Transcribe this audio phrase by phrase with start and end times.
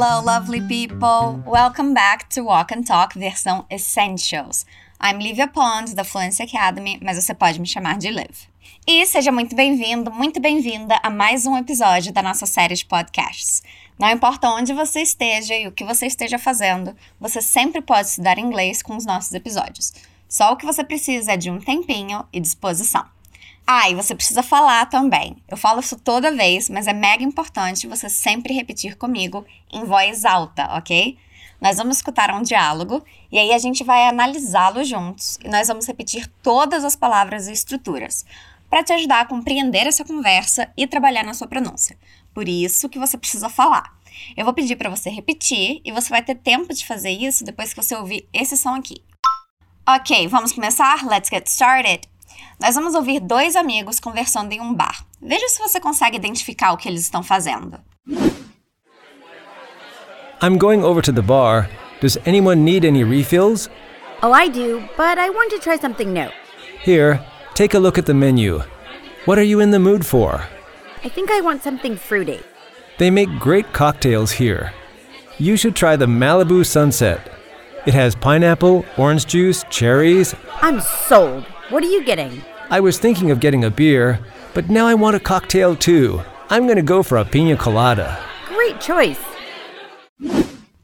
[0.00, 1.42] Hello, lovely people!
[1.44, 4.64] Welcome back to Walk and Talk versão Essentials.
[5.00, 8.46] I'm Livia Pond, da Fluency Academy, mas você pode me chamar de Liv.
[8.86, 13.60] E seja muito bem-vindo, muito bem-vinda a mais um episódio da nossa série de podcasts.
[13.98, 18.38] Não importa onde você esteja e o que você esteja fazendo, você sempre pode estudar
[18.38, 19.92] inglês com os nossos episódios.
[20.28, 23.04] Só o que você precisa é de um tempinho e disposição.
[23.70, 25.36] Ah, e você precisa falar também.
[25.46, 30.24] Eu falo isso toda vez, mas é mega importante você sempre repetir comigo em voz
[30.24, 31.18] alta, ok?
[31.60, 35.86] Nós vamos escutar um diálogo e aí a gente vai analisá-lo juntos e nós vamos
[35.86, 38.24] repetir todas as palavras e estruturas
[38.70, 41.98] para te ajudar a compreender essa conversa e trabalhar na sua pronúncia.
[42.32, 43.94] Por isso que você precisa falar.
[44.34, 47.74] Eu vou pedir para você repetir e você vai ter tempo de fazer isso depois
[47.74, 48.96] que você ouvir esse som aqui.
[49.86, 51.06] Ok, vamos começar?
[51.06, 52.17] Let's get started!
[52.60, 55.04] Nós vamos ouvir dois amigos conversando em um bar.
[55.22, 57.78] Veja se você consegue identificar o que eles estão fazendo.
[60.42, 61.68] I'm going over to the bar.
[62.00, 63.68] Does anyone need any refills?
[64.22, 66.30] Oh, I do, but I want to try something new.
[66.84, 67.20] Here,
[67.54, 68.62] take a look at the menu.
[69.24, 70.42] What are you in the mood for?
[71.04, 72.40] I think I want something fruity.
[72.98, 74.72] They make great cocktails here.
[75.38, 77.20] You should try the Malibu Sunset.
[77.86, 80.34] It has pineapple, orange juice, cherries.
[80.60, 81.44] I'm sold.
[81.70, 82.40] What are you getting?
[82.70, 84.20] I was thinking of getting a beer,
[84.54, 86.22] but now I want a cocktail too.
[86.48, 88.18] I'm gonna go for a pina colada.
[88.48, 89.20] Great choice.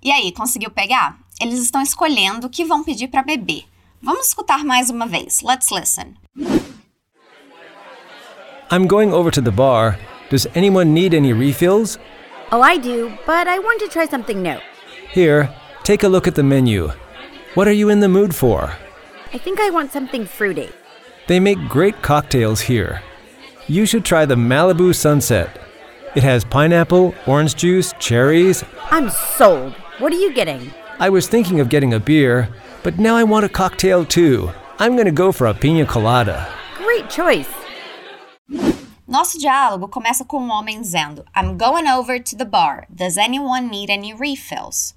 [0.02, 1.16] E aí, conseguiu pegar?
[1.40, 3.64] Eles estão escolhendo o que vão pedir para beber.
[4.02, 5.40] Vamos escutar mais uma vez.
[5.40, 6.18] Let's listen.
[8.70, 9.98] I'm going over to the bar.
[10.28, 11.98] Does anyone need any refills?
[12.52, 14.58] Oh, I do, but I want to try something new.
[15.10, 15.48] Here,
[15.82, 16.90] take a look at the menu.
[17.54, 18.76] What are you in the mood for?
[19.34, 20.70] I think I want something fruity.
[21.26, 23.02] They make great cocktails here.
[23.66, 25.50] You should try the Malibu Sunset.
[26.14, 28.62] It has pineapple, orange juice, cherries.
[28.92, 29.72] I'm sold.
[29.98, 30.72] What are you getting?
[31.00, 32.48] I was thinking of getting a beer,
[32.84, 34.52] but now I want a cocktail too.
[34.78, 36.46] I'm gonna go for a pina colada.
[36.76, 37.50] Great choice.
[39.08, 42.86] Nosso diálogo começa com um homem dizendo: I'm going over to the bar.
[42.88, 44.94] Does anyone need any refills?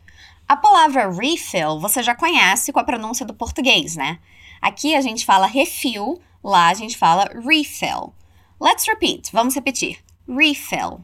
[0.49, 4.19] A palavra refill você já conhece com a pronúncia do português, né?
[4.61, 8.13] Aqui a gente fala refill, lá a gente fala refill.
[8.59, 9.29] Let's repeat.
[9.33, 10.01] Vamos repetir.
[10.25, 11.03] Refill.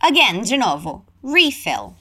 [0.00, 1.04] Again, de novo.
[1.24, 1.96] Refill.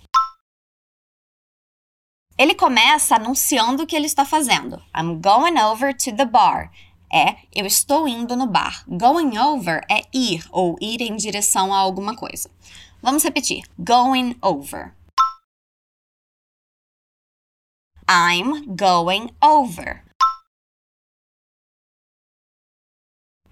[2.38, 4.82] Ele começa anunciando o que ele está fazendo.
[4.96, 6.70] I'm going over to the bar.
[7.14, 8.84] É, eu estou indo no bar.
[8.88, 12.50] Going over é ir ou ir em direção a alguma coisa.
[13.02, 13.64] Vamos repetir.
[13.84, 14.94] Going over.
[18.08, 20.04] I'm going over.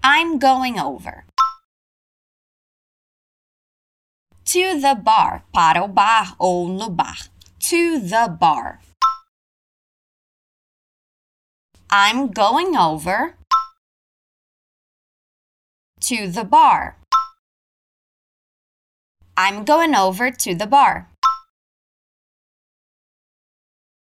[0.02, 1.24] I'm going over.
[4.44, 5.42] To the bar.
[5.52, 7.16] Para o bar ou no bar.
[7.70, 8.80] To the bar.
[11.90, 13.34] I'm going over
[16.02, 16.96] to the bar.
[19.42, 21.08] I'm going over to the bar.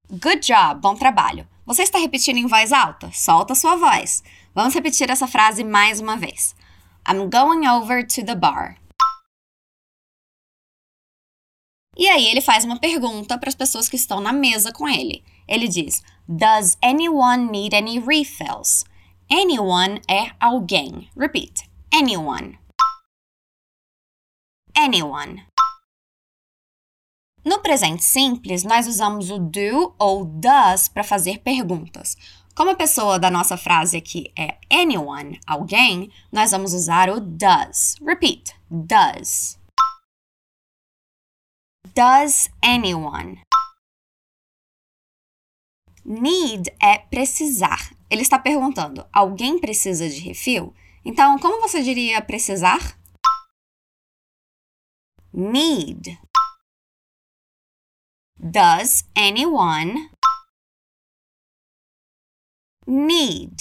[0.08, 1.48] Good job, bom trabalho.
[1.66, 3.10] Você está repetindo em voz alta?
[3.12, 4.22] Solta sua voz.
[4.54, 6.54] Vamos repetir essa frase mais uma vez.
[7.08, 8.76] I'm going over to the bar.
[11.96, 15.24] E aí ele faz uma pergunta para as pessoas que estão na mesa com ele.
[15.48, 18.84] Ele diz: Does anyone need any refills?
[19.28, 21.10] Anyone é alguém.
[21.16, 21.68] Repeat.
[21.92, 22.60] Anyone.
[24.78, 25.46] Anyone.
[27.42, 32.14] No presente simples, nós usamos o do ou does para fazer perguntas.
[32.54, 37.96] Como a pessoa da nossa frase aqui é anyone, alguém, nós vamos usar o does.
[38.02, 38.54] Repeat.
[38.70, 39.58] Does.
[41.94, 43.40] Does anyone?
[46.04, 47.90] Need é precisar.
[48.10, 50.74] Ele está perguntando: alguém precisa de refil?
[51.02, 52.98] Então, como você diria precisar?
[55.38, 56.18] Need.
[58.40, 60.08] Does anyone
[62.86, 63.54] need?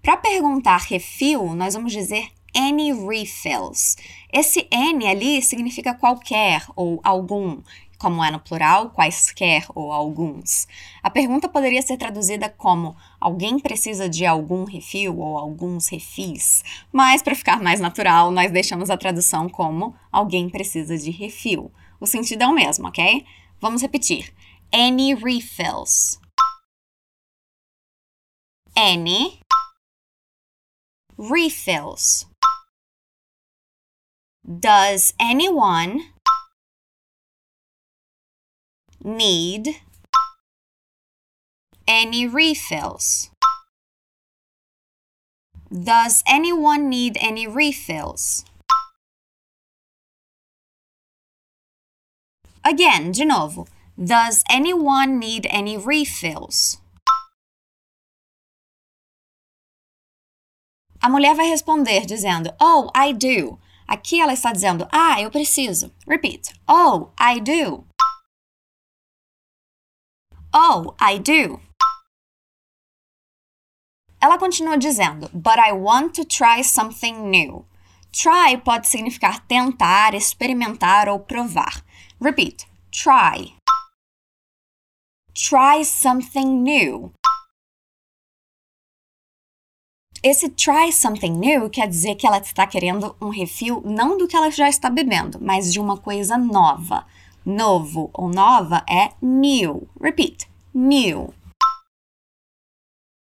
[0.00, 3.96] Para perguntar refil, nós vamos dizer any refills.
[4.32, 7.62] Esse any ali significa qualquer ou algum,
[7.98, 10.68] como é no plural, quaisquer ou alguns.
[11.02, 16.62] A pergunta poderia ser traduzida como alguém precisa de algum refil ou alguns refis,
[16.92, 21.72] mas para ficar mais natural, nós deixamos a tradução como alguém precisa de refil.
[22.00, 23.26] O sentido é o mesmo, ok?
[23.60, 24.32] Vamos repetir.
[24.72, 26.20] Any refills.
[28.76, 29.40] Any
[31.18, 32.28] refills.
[34.44, 36.12] Does anyone
[39.02, 39.80] need
[41.86, 43.30] any refills?
[45.72, 48.44] Does anyone need any refills?
[52.64, 53.66] Again, de novo.
[54.02, 56.78] Does anyone need any refills?
[61.00, 63.58] A mulher vai responder dizendo, Oh, I do.
[63.86, 65.92] Aqui ela está dizendo, Ah, eu preciso.
[66.06, 66.52] Repeat.
[66.68, 67.84] Oh, I do.
[70.60, 71.60] Oh, I do.
[74.20, 77.64] Ela continua dizendo, But I want to try something new.
[78.10, 81.84] Try pode significar tentar, experimentar ou provar.
[82.20, 82.66] Repeat.
[82.90, 83.54] Try.
[85.32, 87.12] Try something new.
[90.24, 94.36] Esse try something new quer dizer que ela está querendo um refil não do que
[94.36, 97.06] ela já está bebendo, mas de uma coisa nova.
[97.46, 99.88] Novo ou nova é new.
[100.00, 100.47] Repeat.
[100.80, 101.34] New.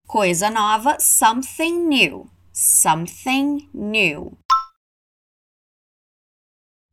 [0.07, 2.27] Coisa nova, something new.
[2.51, 4.35] Something new.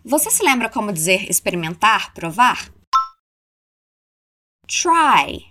[0.05, 2.71] Você se lembra como dizer experimentar, provar?
[4.67, 5.51] Try.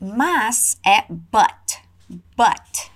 [0.00, 1.82] Mas é but.
[2.36, 2.92] But.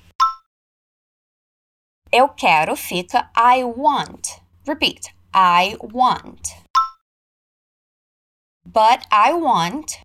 [2.13, 4.29] Eu quero fica I want.
[4.65, 5.13] Repeat.
[5.35, 6.64] I want.
[8.67, 9.99] But I want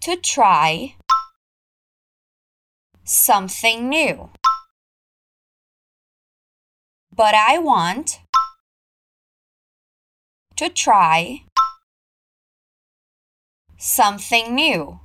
[0.00, 0.96] to try
[3.04, 4.30] something new.
[7.14, 8.20] But I want
[10.56, 11.42] to try
[13.76, 15.00] something new.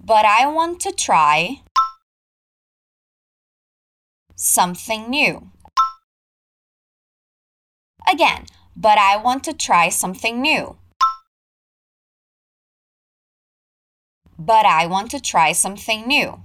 [0.00, 1.62] But I want to try
[4.36, 5.50] something new.
[8.10, 8.46] Again,
[8.80, 10.76] but I want to try something new.
[14.38, 16.44] But I want to try something new.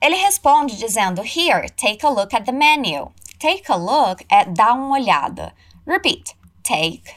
[0.00, 3.10] Ele responde dizendo: Here, take a look at the menu.
[3.40, 5.52] Take a look é dar uma olhada.
[5.86, 6.34] Repeat.
[6.62, 7.16] Take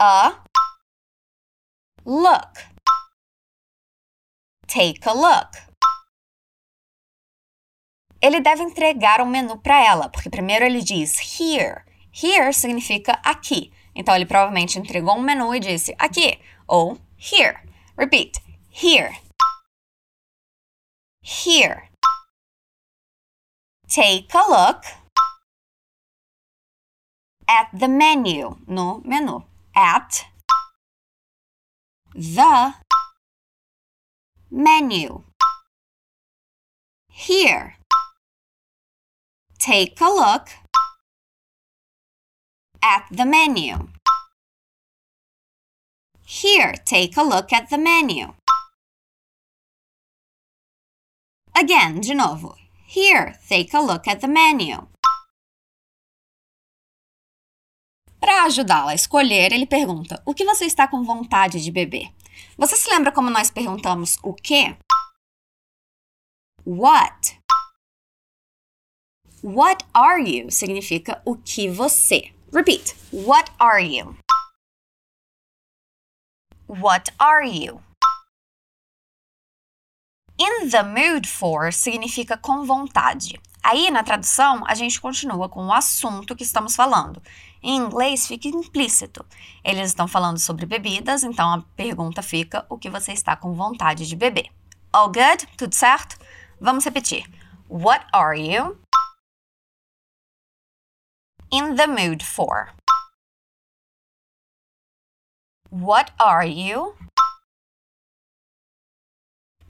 [0.00, 0.32] a
[2.04, 2.58] look.
[4.66, 5.69] Take a look.
[8.22, 11.82] Ele deve entregar um menu para ela, porque primeiro ele diz here.
[12.12, 13.72] Here significa aqui.
[13.94, 17.58] Então ele provavelmente entregou um menu e disse aqui ou here.
[17.96, 18.40] Repeat.
[18.70, 19.18] Here.
[21.22, 21.88] Here.
[23.88, 24.84] Take a look
[27.48, 28.56] at the menu.
[28.66, 29.44] No menu.
[29.74, 30.26] At
[32.14, 32.74] the
[34.50, 35.24] menu.
[37.08, 37.76] Here.
[39.60, 40.48] Take a look
[42.82, 43.90] at the menu.
[46.24, 48.32] Here, take a look at the menu.
[51.54, 52.56] Again, de novo.
[52.86, 54.88] Here, take a look at the menu.
[58.18, 62.10] Para ajudá-la a escolher, ele pergunta: O que você está com vontade de beber?
[62.56, 64.74] Você se lembra como nós perguntamos o que?
[66.64, 67.39] What?
[69.42, 72.30] What are you significa o que você.
[72.52, 72.94] Repeat.
[73.10, 74.14] What are you?
[76.68, 77.80] What are you?
[80.38, 83.40] In the mood for significa com vontade.
[83.62, 87.22] Aí, na tradução, a gente continua com o assunto que estamos falando.
[87.62, 89.24] Em inglês fica implícito.
[89.64, 94.06] Eles estão falando sobre bebidas, então a pergunta fica: o que você está com vontade
[94.06, 94.50] de beber?
[94.92, 95.46] All good?
[95.56, 96.18] Tudo certo?
[96.60, 97.24] Vamos repetir.
[97.70, 98.76] What are you
[101.50, 102.70] in the mood for?
[105.68, 106.94] What are you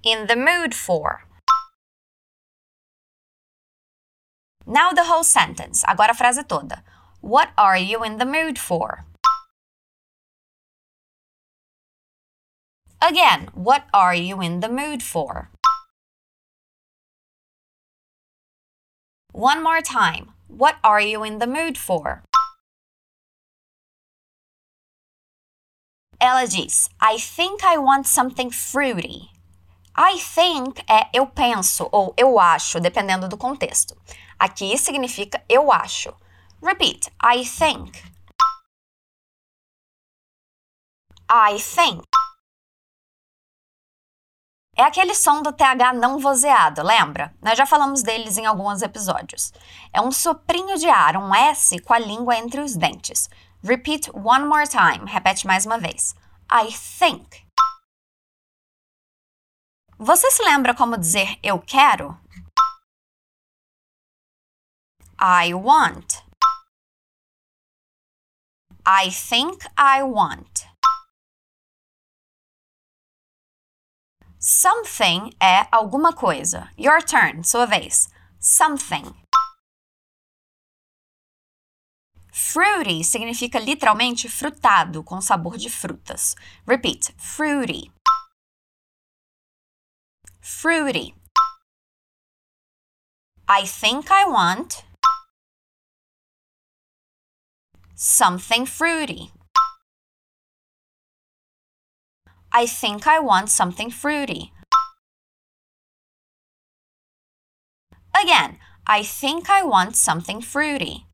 [0.02, 1.24] in the mood for?
[4.66, 5.84] Now the whole sentence.
[5.88, 6.82] Agora a frase toda.
[7.20, 9.04] What are you in the mood for?
[13.02, 15.50] Again, what are you in the mood for?
[19.32, 20.32] One more time.
[20.50, 22.22] What are you in the mood for?
[26.20, 29.30] Ela diz: I think I want something fruity.
[29.96, 33.96] I think é eu penso ou eu acho, dependendo do contexto.
[34.38, 36.14] Aqui significa eu acho.
[36.62, 37.10] Repeat.
[37.22, 38.02] I think.
[41.30, 42.02] I think.
[44.80, 47.34] É aquele som do TH não vozeado, lembra?
[47.42, 49.52] Nós já falamos deles em alguns episódios.
[49.92, 53.28] É um soprinho de ar, um S com a língua entre os dentes.
[53.62, 55.04] Repeat one more time.
[55.06, 56.14] Repete mais uma vez.
[56.50, 57.46] I think.
[59.98, 62.18] Você se lembra como dizer eu quero?
[65.20, 66.22] I want.
[68.86, 70.69] I think I want.
[74.42, 76.70] Something é alguma coisa.
[76.78, 78.08] Your turn, sua vez.
[78.40, 79.14] Something.
[82.32, 86.34] Fruity significa literalmente frutado, com sabor de frutas.
[86.66, 87.14] Repeat.
[87.18, 87.92] Fruity.
[90.40, 91.14] Fruity.
[93.46, 94.82] I think I want
[97.94, 99.30] something fruity.
[102.52, 104.52] I think I want something fruity.
[108.14, 111.06] Again, I think I want something fruity.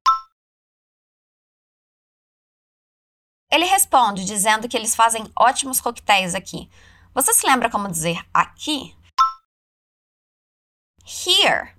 [3.51, 6.71] Ele responde dizendo que eles fazem ótimos coquetéis aqui.
[7.15, 8.97] Você se lembra como dizer aqui?
[11.05, 11.77] Here.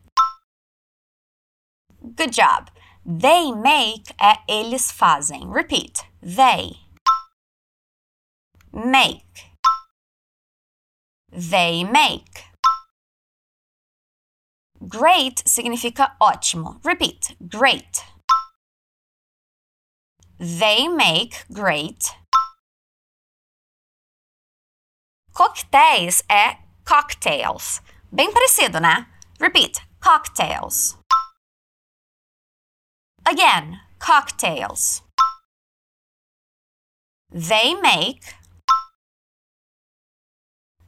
[2.02, 2.72] Good job.
[3.04, 5.52] They make é eles fazem.
[5.52, 6.04] Repeat.
[6.22, 6.80] They
[8.72, 9.47] make.
[11.32, 12.46] They make.
[14.88, 16.80] Great significa ótimo.
[16.84, 17.36] Repeat.
[17.48, 18.04] Great.
[20.40, 22.16] They make great.
[25.34, 27.82] Coquetéis é cocktails.
[28.12, 29.08] Bem parecido, né?
[29.40, 29.82] Repeat.
[30.00, 30.98] Cocktails.
[33.26, 35.04] Again, cocktails.
[37.30, 38.22] They make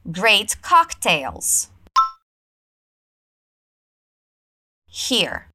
[0.08, 1.68] great cocktails.
[4.86, 5.48] Here.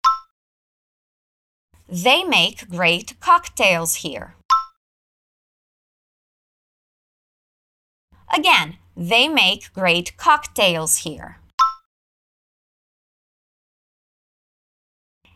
[1.87, 4.35] They make great cocktails here.
[8.35, 11.37] Again, they make great cocktails here.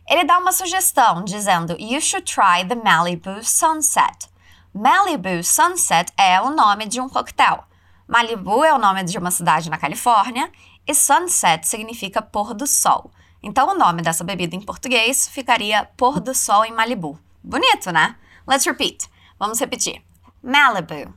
[0.08, 4.28] Ele dá uma sugestão dizendo: You should try the Malibu Sunset.
[4.74, 7.64] Malibu Sunset é o nome de um coquetel.
[8.10, 10.50] Malibu é o nome de uma cidade na Califórnia
[10.84, 13.12] e sunset significa pôr do sol.
[13.40, 17.16] Então o nome dessa bebida em português ficaria pôr do sol em Malibu.
[17.40, 18.18] Bonito, né?
[18.48, 19.08] Let's repeat.
[19.38, 20.04] Vamos repetir.
[20.42, 21.14] Malibu.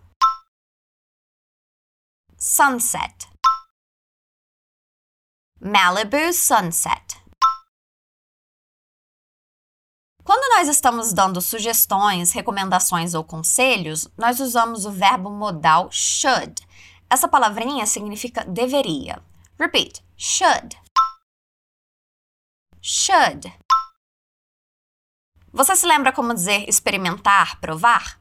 [2.38, 3.28] Sunset.
[5.60, 7.24] Malibu Sunset.
[10.24, 16.62] Quando nós estamos dando sugestões, recomendações ou conselhos, nós usamos o verbo modal should.
[17.13, 19.24] Essa palavrinha significa deveria.
[19.60, 20.03] Repeat.
[20.17, 20.75] Should.
[22.82, 23.53] Should.
[25.51, 28.20] Você se lembra como dizer experimentar, provar?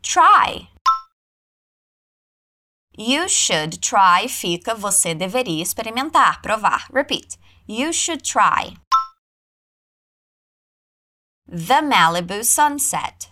[0.00, 0.70] Try.
[2.96, 6.86] You should try fica você deveria experimentar, provar.
[6.92, 7.36] Repeat.
[7.66, 8.76] You should try.
[11.48, 13.28] The Malibu sunset.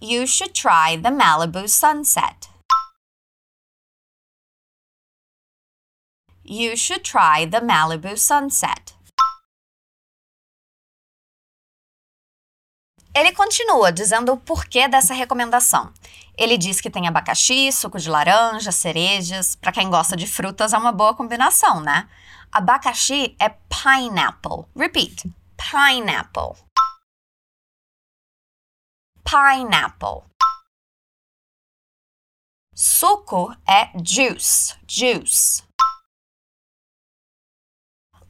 [0.00, 2.48] You should try the Malibu sunset.
[6.44, 8.94] You should try the Malibu sunset.
[13.12, 15.92] Ele continua dizendo o porquê dessa recomendação.
[16.36, 19.56] Ele diz que tem abacaxi, suco de laranja, cerejas.
[19.56, 22.08] Para quem gosta de frutas, é uma boa combinação, né?
[22.52, 24.64] Abacaxi é pineapple.
[24.76, 25.24] Repeat.
[25.56, 26.54] Pineapple.
[29.30, 30.24] Pineapple.
[32.74, 34.74] Suco é juice.
[34.88, 35.62] Juice.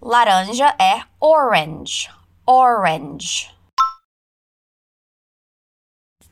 [0.00, 2.10] Laranja é orange.
[2.44, 3.48] Orange.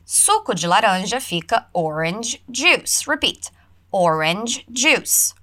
[0.03, 3.05] Suco de laranja fica orange juice.
[3.07, 3.49] Repeat.
[3.89, 5.33] Orange juice.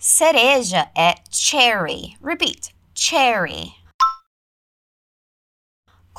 [0.00, 2.16] Cereja é cherry.
[2.20, 2.74] Repeat.
[2.92, 3.79] Cherry.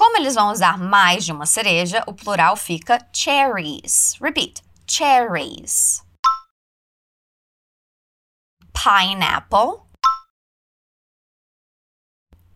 [0.02, 4.18] Como eles vão usar mais de uma cereja, o plural fica cherries.
[4.20, 4.64] Repeat.
[4.88, 6.04] Cherries.
[8.74, 9.84] Pineapple.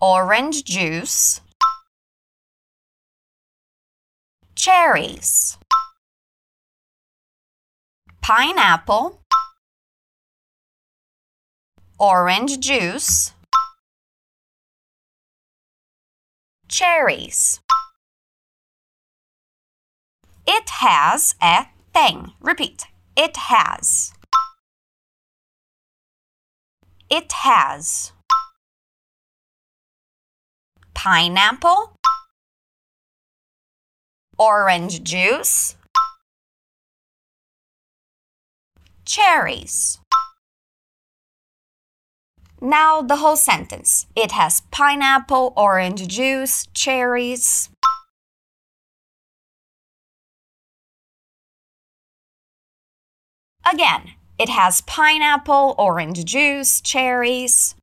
[0.02, 1.40] Orange juice.
[4.56, 5.60] Cherries.
[8.22, 9.20] Pineapple
[12.00, 13.34] orange juice,
[16.67, 17.60] cherries.
[20.48, 22.34] It has a thing.
[22.39, 22.86] Repeat.
[23.15, 24.13] It has.
[27.10, 28.12] It has.
[30.93, 31.95] Pineapple.
[34.38, 35.75] Orange juice.
[39.05, 40.00] Cherries.
[42.65, 44.07] Now the whole sentence.
[44.15, 47.69] It has pineapple, orange juice, cherries.
[53.72, 57.75] Again, it has pineapple, orange juice, cherries.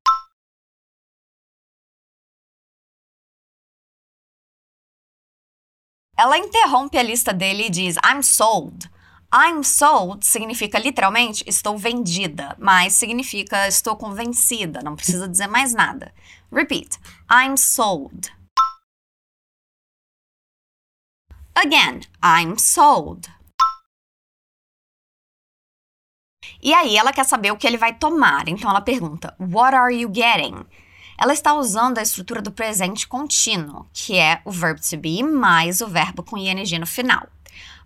[6.18, 8.88] Ela interrompe a lista dele e diz: I'm sold.
[9.34, 16.12] I'm sold significa literalmente estou vendida, mas significa estou convencida, não precisa dizer mais nada.
[16.52, 16.98] Repeat:
[17.30, 18.30] I'm sold.
[21.54, 23.26] Again, I'm sold.
[26.62, 29.94] E aí ela quer saber o que ele vai tomar, então ela pergunta: What are
[29.94, 30.66] you getting?
[31.18, 35.80] Ela está usando a estrutura do presente contínuo, que é o verb to be mais
[35.80, 37.26] o verbo com ing no final.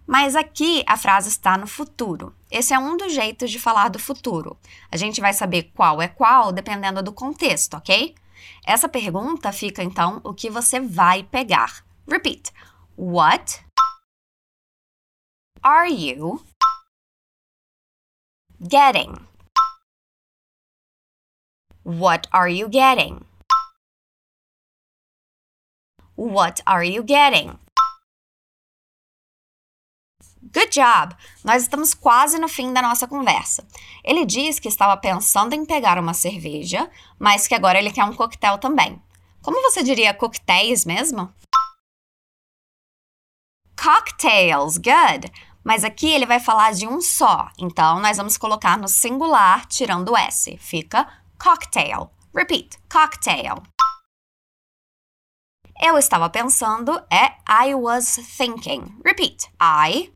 [0.06, 2.34] Mas aqui a frase está no futuro.
[2.50, 4.56] Esse é um dos jeitos de falar do futuro.
[4.90, 8.14] A gente vai saber qual é qual dependendo do contexto, ok?
[8.64, 11.84] Essa pergunta fica então o que você vai pegar.
[12.08, 12.52] Repeat.
[12.96, 13.64] What
[15.62, 16.44] are you
[18.60, 19.12] getting?
[21.84, 23.20] What are you getting?
[26.16, 27.58] What are you getting?
[30.56, 31.14] Good job!
[31.44, 33.68] Nós estamos quase no fim da nossa conversa.
[34.02, 38.14] Ele diz que estava pensando em pegar uma cerveja, mas que agora ele quer um
[38.14, 38.98] coquetel também.
[39.42, 41.30] Como você diria coquetéis mesmo?
[43.78, 45.30] Cocktails, good!
[45.62, 50.12] Mas aqui ele vai falar de um só, então nós vamos colocar no singular tirando
[50.12, 50.56] o S.
[50.56, 51.06] Fica
[51.38, 52.10] cocktail.
[52.34, 53.62] Repeat, cocktail.
[55.82, 58.98] Eu estava pensando é I was thinking.
[59.04, 59.50] Repeat.
[59.60, 60.15] I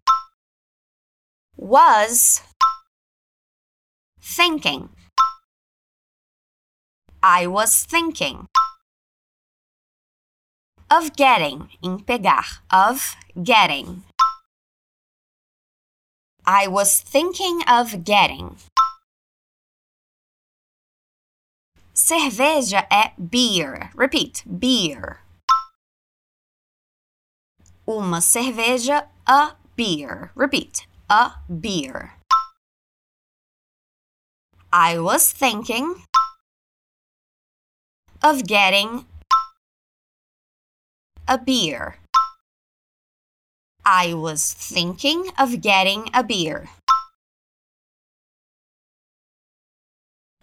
[1.61, 2.41] was
[4.19, 4.89] thinking.
[7.23, 8.47] I was thinking
[10.91, 14.05] of getting, em pegar, of getting.
[16.47, 18.57] I was thinking of getting.
[21.95, 23.91] Cerveja é beer.
[23.95, 25.21] Repeat, beer.
[27.87, 30.33] Uma cerveja, a beer.
[30.35, 32.13] Repeat, a beer.
[34.73, 36.05] I was thinking
[38.23, 39.07] of getting
[41.27, 41.97] a beer.
[43.85, 46.71] I was thinking of getting a beer.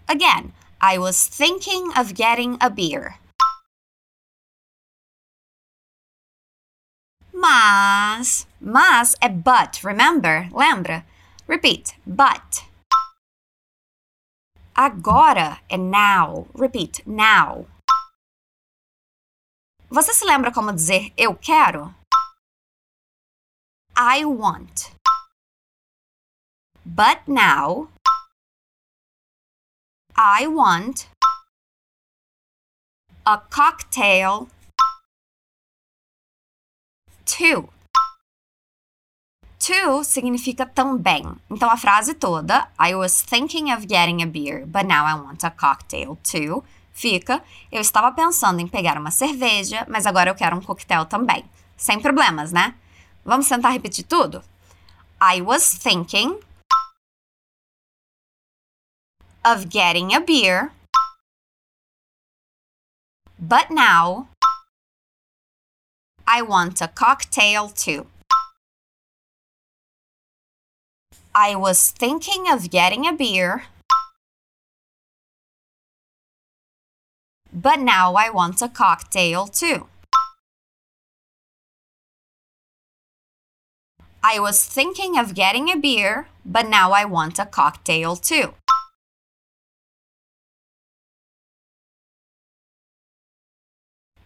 [0.09, 0.51] Again,
[0.81, 3.15] I was thinking of getting a beer.
[7.39, 10.49] Mas, mas é but, remember?
[10.51, 11.05] Lembra?
[11.47, 12.65] Repeat, but.
[14.73, 16.47] Agora é now.
[16.59, 17.67] Repeat, now.
[19.87, 21.93] Você se lembra como dizer eu quero?
[23.95, 24.91] I want.
[26.83, 27.89] But now,
[30.15, 31.07] I want
[33.27, 34.49] a cocktail
[37.27, 37.69] too.
[39.59, 41.25] To significa também.
[41.49, 45.43] Então a frase toda, I was thinking of getting a beer, but now I want
[45.43, 46.63] a cocktail too,
[46.93, 51.43] fica, eu estava pensando em pegar uma cerveja, mas agora eu quero um coquetel também.
[51.75, 52.75] Sem problemas, né?
[53.25, 54.41] Vamos tentar repetir tudo?
[55.21, 56.39] I was thinking
[59.45, 60.71] of getting a beer,
[63.37, 64.27] but now
[66.29, 68.07] I want a cocktail too.
[71.33, 73.63] I was thinking of getting a beer,
[77.53, 79.87] but now I want a cocktail too.
[84.21, 88.53] I was thinking of getting a beer, but now I want a cocktail too.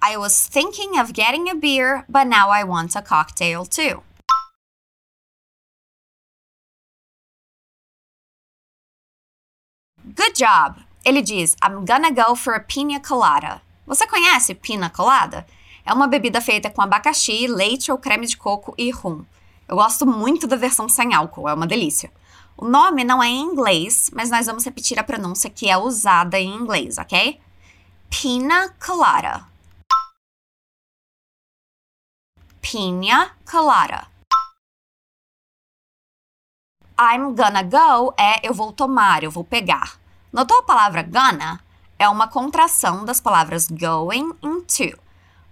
[0.03, 4.01] I was thinking of getting a beer, but now I want a cocktail too.
[10.03, 10.79] Good job!
[11.05, 13.61] Ele diz: I'm gonna go for a pina colada.
[13.85, 15.45] Você conhece pina colada?
[15.85, 19.23] É uma bebida feita com abacaxi, leite ou creme de coco e rum.
[19.67, 22.11] Eu gosto muito da versão sem álcool, é uma delícia.
[22.57, 26.39] O nome não é em inglês, mas nós vamos repetir a pronúncia que é usada
[26.39, 27.39] em inglês, ok?
[28.09, 29.50] Pina colada.
[32.61, 34.07] Pina colada.
[36.97, 39.99] I'm gonna go é eu vou tomar, eu vou pegar.
[40.31, 41.59] Notou a palavra gonna?
[41.97, 44.97] É uma contração das palavras going e to.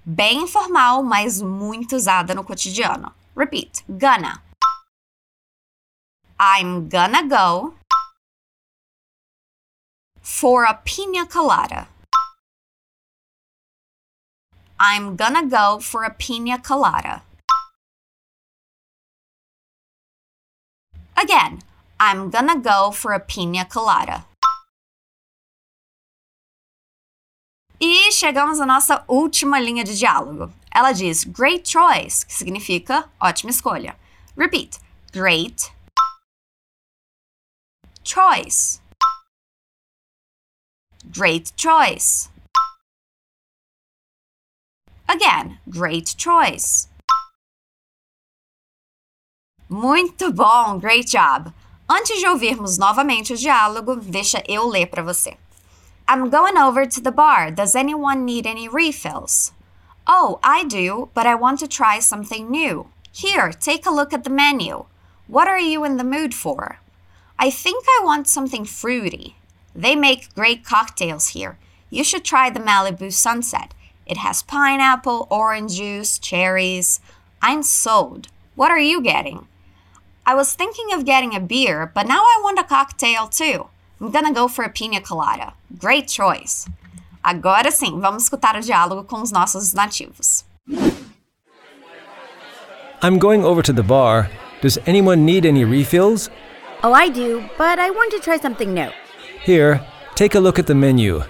[0.05, 3.11] Bem informal, mas muito usada no cotidiano.
[3.35, 4.41] Repeat, gonna.
[6.39, 7.73] I'm gonna go
[10.21, 11.87] for a pina colada.
[14.79, 17.23] I'm gonna go for a pina colada.
[21.21, 21.59] Again,
[21.99, 24.25] I'm gonna go for a pina colada.
[27.81, 30.53] E chegamos à nossa última linha de diálogo.
[30.71, 33.97] Ela diz great choice, que significa ótima escolha.
[34.37, 34.79] Repeat.
[35.11, 35.71] Great
[38.03, 38.79] choice.
[41.11, 42.29] Great choice.
[45.09, 46.87] Again, great choice.
[49.67, 51.51] Muito bom, great job.
[51.89, 55.35] Antes de ouvirmos novamente o diálogo, deixa eu ler para você.
[56.07, 57.49] I'm going over to the bar.
[57.49, 59.51] Does anyone need any refills?
[60.07, 62.87] Oh, I do, but I want to try something new.
[63.11, 64.85] Here, take a look at the menu.
[65.27, 66.79] What are you in the mood for?
[67.39, 69.37] I think I want something fruity.
[69.75, 71.57] They make great cocktails here.
[71.89, 73.73] You should try the Malibu Sunset.
[74.09, 76.99] It has pineapple, orange juice, cherries.
[77.43, 78.27] I'm sold.
[78.55, 79.47] What are you getting?
[80.25, 83.67] I was thinking of getting a beer, but now I want a cocktail too.
[84.01, 85.53] I'm gonna go for a pina colada.
[85.77, 86.67] Great choice.
[87.23, 90.43] Agora sim, vamos escutar o diálogo com os nossos nativos.
[93.03, 94.31] I'm going over to the bar.
[94.61, 96.31] Does anyone need any refills?
[96.83, 98.89] Oh, I do, but I want to try something new.
[99.43, 99.81] Here,
[100.15, 101.21] take a look at the menu.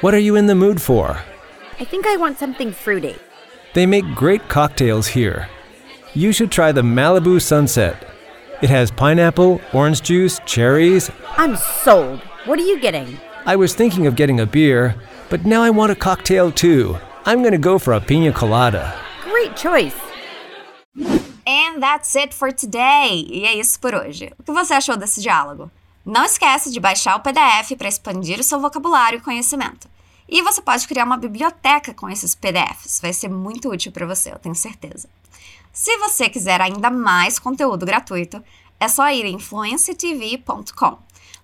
[0.00, 1.20] What are you in the mood for?
[1.80, 3.16] I think I want something fruity.
[3.74, 5.48] They make great cocktails here.
[6.14, 7.96] You should try the Malibu Sunset.
[8.62, 11.10] It has pineapple, orange juice, cherries.
[11.36, 12.20] I'm sold.
[12.46, 13.18] What are you getting?
[13.44, 14.94] I was thinking of getting a beer,
[15.28, 16.96] but now I want a cocktail too.
[17.26, 18.94] I'm gonna go for a pina colada.
[19.24, 19.96] Great choice.
[21.46, 23.26] And that's it for today.
[23.28, 24.32] E é isso por hoje.
[24.38, 25.70] O que você achou desse diálogo?
[26.06, 29.88] Não esquece de baixar o PDF para expandir o seu vocabulário e conhecimento.
[30.34, 32.98] E você pode criar uma biblioteca com esses PDFs.
[33.00, 35.08] Vai ser muito útil para você, eu tenho certeza.
[35.72, 38.42] Se você quiser ainda mais conteúdo gratuito,
[38.80, 40.98] é só ir em influencetv.com.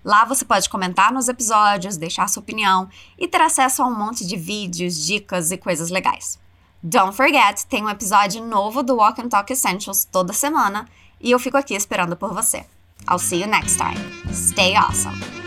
[0.05, 4.27] Lá você pode comentar nos episódios, deixar sua opinião e ter acesso a um monte
[4.27, 6.37] de vídeos, dicas e coisas legais.
[6.83, 10.89] Don't forget, tem um episódio novo do Walk and Talk Essentials toda semana
[11.21, 12.67] e eu fico aqui esperando por você.
[13.09, 14.01] I'll see you next time.
[14.35, 15.40] Stay awesome!